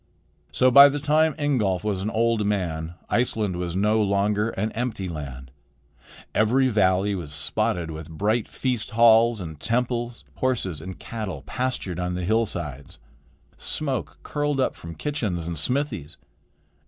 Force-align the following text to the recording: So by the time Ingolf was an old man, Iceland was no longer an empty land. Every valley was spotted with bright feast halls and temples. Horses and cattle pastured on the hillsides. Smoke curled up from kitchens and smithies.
So 0.51 0.71
by 0.71 0.89
the 0.89 0.97
time 0.97 1.35
Ingolf 1.37 1.83
was 1.83 2.01
an 2.01 2.09
old 2.09 2.43
man, 2.43 2.95
Iceland 3.07 3.55
was 3.57 3.75
no 3.75 4.01
longer 4.01 4.49
an 4.49 4.71
empty 4.71 5.07
land. 5.07 5.51
Every 6.33 6.69
valley 6.69 7.13
was 7.13 7.31
spotted 7.31 7.91
with 7.91 8.09
bright 8.09 8.47
feast 8.47 8.89
halls 8.97 9.39
and 9.39 9.59
temples. 9.59 10.23
Horses 10.37 10.81
and 10.81 10.97
cattle 10.97 11.43
pastured 11.43 11.99
on 11.99 12.15
the 12.15 12.25
hillsides. 12.25 12.97
Smoke 13.57 14.17
curled 14.23 14.59
up 14.59 14.75
from 14.75 14.95
kitchens 14.95 15.45
and 15.45 15.55
smithies. 15.55 16.17